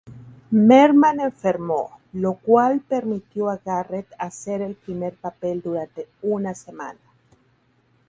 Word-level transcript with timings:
Merman 0.49 1.19
enfermó, 1.19 1.99
lo 2.13 2.33
cual 2.33 2.79
permitió 2.81 3.51
a 3.51 3.57
Garrett 3.63 4.07
hacer 4.17 4.63
el 4.63 4.73
primer 4.73 5.13
papel 5.15 5.61
durante 5.61 6.07
una 6.23 6.55
semana. 6.55 6.97